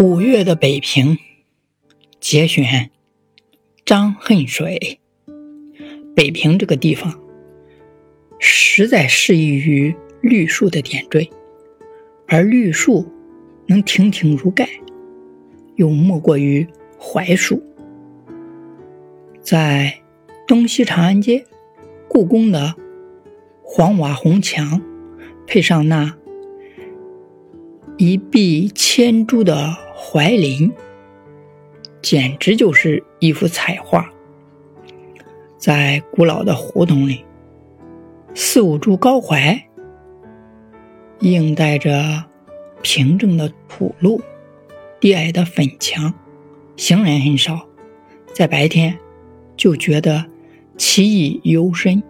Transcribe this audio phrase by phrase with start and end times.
[0.00, 1.18] 五月的北平，
[2.20, 2.88] 节选，
[3.84, 4.98] 张恨水。
[6.16, 7.20] 北平这个地方，
[8.38, 11.28] 实在适宜于绿树的点缀，
[12.26, 13.06] 而绿树
[13.66, 14.66] 能亭亭如盖，
[15.76, 16.66] 又莫过于
[16.98, 17.62] 槐树。
[19.42, 20.00] 在
[20.48, 21.44] 东西长安街，
[22.08, 22.74] 故宫的
[23.62, 24.80] 黄瓦红墙，
[25.46, 26.16] 配上那
[27.98, 30.72] 一碧千株的槐林，
[32.00, 34.10] 简直就是一幅彩画。
[35.58, 37.22] 在古老的胡同里，
[38.34, 39.62] 四五株高槐，
[41.18, 42.24] 映带着
[42.80, 44.22] 平整的土路、
[44.98, 46.12] 低矮的粉墙，
[46.76, 47.68] 行人很少，
[48.32, 48.98] 在白天
[49.54, 50.24] 就觉得
[50.78, 52.02] 奇异幽深，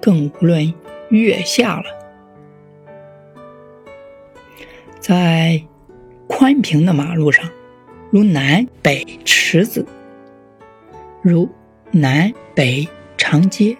[0.00, 0.72] 更无论
[1.10, 1.86] 月下了。
[5.00, 5.60] 在
[6.30, 7.50] 宽平的马路上，
[8.10, 9.84] 如南北池子，
[11.22, 11.46] 如
[11.90, 13.76] 南北长街，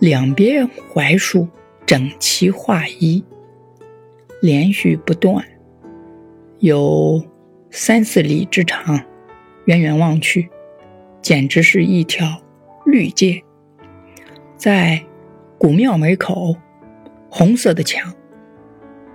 [0.00, 1.48] 两边槐树
[1.86, 3.24] 整齐划一，
[4.42, 5.42] 连续不断，
[6.58, 7.24] 有
[7.70, 9.00] 三四里之长。
[9.66, 10.50] 远远望去，
[11.22, 12.26] 简直是一条
[12.84, 13.40] 绿街。
[14.56, 15.00] 在
[15.56, 16.56] 古庙门口，
[17.30, 18.12] 红色的墙，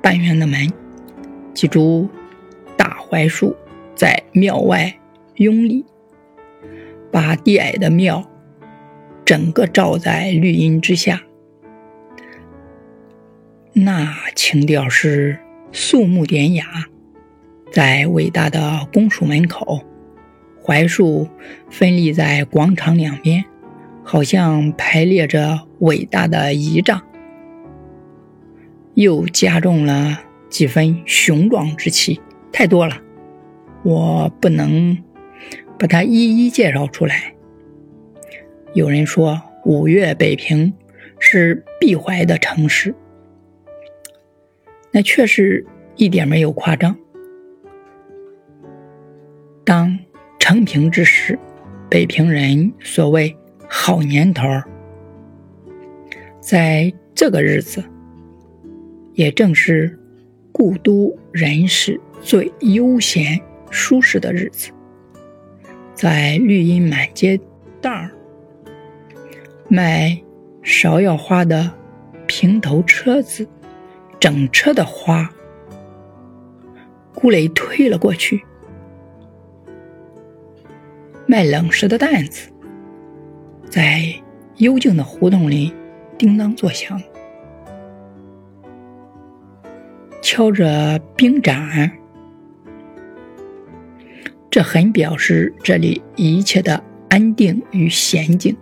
[0.01, 0.71] 半圆的门。
[1.57, 2.07] 几株
[2.77, 3.55] 大槐树
[3.95, 4.93] 在庙外
[5.37, 5.83] 拥立，
[7.11, 8.23] 把低矮的庙
[9.25, 11.23] 整个罩在绿荫之下。
[13.73, 15.39] 那情调是
[15.71, 16.67] 肃穆典雅。
[17.71, 19.81] 在伟大的公署门口，
[20.61, 21.27] 槐树
[21.71, 23.43] 分立在广场两边，
[24.03, 27.01] 好像排列着伟大的仪仗，
[28.93, 30.21] 又加重了。
[30.49, 32.19] 几分雄壮之气，
[32.51, 32.95] 太多了，
[33.83, 34.97] 我不能
[35.77, 37.33] 把它一一介绍出来。
[38.73, 40.73] 有人说五月北平
[41.19, 42.95] 是闭怀的城市，
[44.91, 45.65] 那确实
[45.95, 46.97] 一点没有夸张。
[49.63, 49.99] 当
[50.39, 51.37] 成平之时，
[51.89, 53.35] 北平人所谓
[53.67, 54.47] 好年头，
[56.39, 57.83] 在这个日子，
[59.13, 59.99] 也正是。
[60.57, 64.71] 故都人是最悠闲舒适的日子，
[65.93, 67.39] 在绿荫满街
[67.79, 68.09] 道儿
[69.67, 70.19] 卖
[70.63, 71.71] 芍药花的
[72.25, 73.47] 平头车子，
[74.19, 75.29] 整车的花，
[77.13, 78.39] 顾磊推了过去；
[81.27, 82.49] 卖冷食的担子，
[83.69, 84.11] 在
[84.55, 85.71] 幽静的胡同里
[86.17, 86.99] 叮当作响。
[90.29, 91.89] 敲着冰盏，
[94.51, 98.53] 这很表示这里一切的安定与娴静。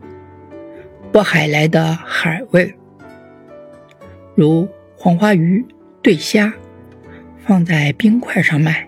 [1.12, 2.72] 渤海来的海味，
[4.36, 5.66] 如黄花鱼、
[6.04, 6.54] 对虾，
[7.40, 8.88] 放在冰块上卖，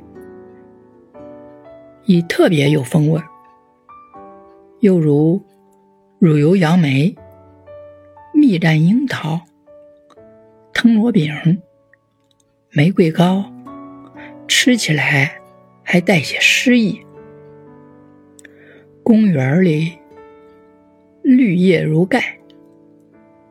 [2.05, 3.19] 已特别有风味。
[4.81, 5.43] 又如
[6.19, 7.15] 乳油杨梅、
[8.35, 9.41] 蜜蘸樱桃、
[10.71, 11.33] 藤萝饼。
[12.77, 13.43] 玫瑰糕
[14.47, 15.41] 吃起来
[15.81, 17.01] 还带些诗意。
[19.01, 19.97] 公园里
[21.23, 22.37] 绿叶如盖，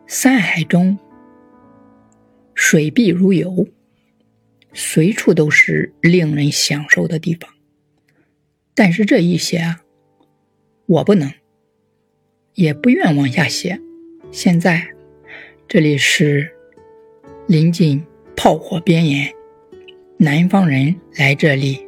[0.07, 0.97] 山海中
[2.55, 3.67] 水碧如油，
[4.73, 7.53] 随处都是令人享受的地方。
[8.77, 9.83] 但是这一些啊，
[10.87, 11.29] 我不能，
[12.55, 13.81] 也不愿往下写。
[14.31, 14.87] 现在
[15.67, 16.49] 这里是
[17.49, 18.01] 临近。
[18.37, 19.33] 炮火边沿，
[20.19, 21.85] 南方人来这里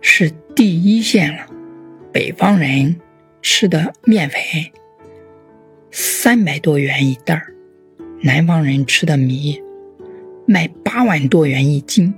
[0.00, 1.46] 是第一线了。
[2.12, 2.94] 北方人
[3.42, 4.40] 吃的面粉
[5.90, 7.52] 三百多元一袋儿，
[8.22, 9.60] 南方人吃的米
[10.46, 12.14] 卖八万多元一斤。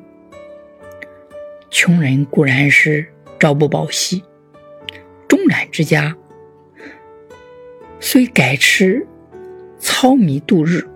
[1.70, 3.04] 穷人固然是
[3.40, 4.22] 朝不保夕，
[5.26, 6.14] 中产之家
[7.98, 9.04] 虽改吃
[9.78, 10.86] 糙米度日。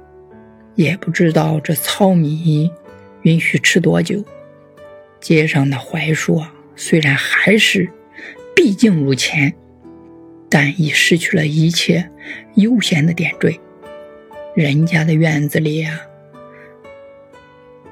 [0.81, 2.71] 也不知道这糙米
[3.21, 4.25] 允许吃多久。
[5.21, 7.87] 街上的槐树啊，虽然还是
[8.57, 9.53] 毕竟如前，
[10.49, 12.11] 但已失去了一切
[12.55, 13.61] 悠闲的点缀。
[14.57, 16.01] 人家的院子里啊，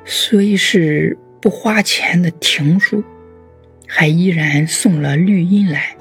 [0.06, 3.04] 虽是不花钱的亭树，
[3.86, 5.94] 还依然送了绿荫来。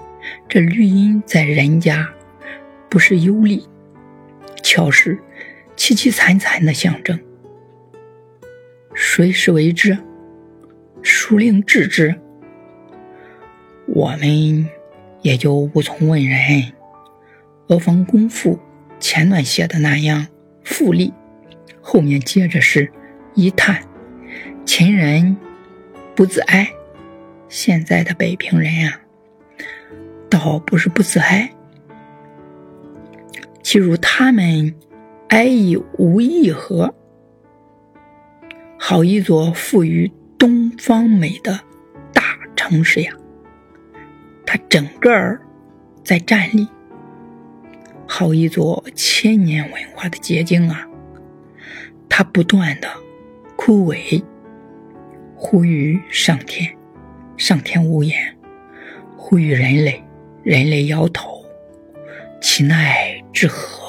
[0.48, 2.08] 这绿荫在人家
[2.88, 3.68] 不是幽丽，
[4.64, 5.20] 巧是。
[5.78, 7.18] 凄凄惨惨的象征，
[8.94, 9.98] 谁是为之？
[11.04, 12.14] 孰令治之？
[13.86, 14.68] 我们
[15.22, 16.74] 也就无从问人。
[17.68, 18.60] 阿房宫赋
[19.00, 20.28] 前段写的那样
[20.64, 21.14] 富丽，
[21.80, 22.92] 后面接着是
[23.36, 23.82] 一叹：
[24.66, 25.38] 秦人
[26.16, 26.68] 不自哀。
[27.50, 29.00] 现在的北平人呀，
[30.30, 31.50] 倒不是不自哀，
[33.62, 34.74] 其如他们
[35.30, 36.94] 哀亦无义何？
[38.80, 41.60] 好一座富于东方美的
[42.14, 43.12] 大城市呀！
[44.46, 45.12] 它整个
[46.02, 46.66] 在站立，
[48.08, 50.88] 好一座千年文化的结晶啊！
[52.08, 52.88] 它不断的
[53.58, 54.24] 枯萎，
[55.36, 56.74] 呼吁上天。
[57.36, 58.36] 上天无言，
[59.18, 60.02] 呼吁人类，
[60.42, 61.44] 人类摇头，
[62.42, 63.87] 其奈之何？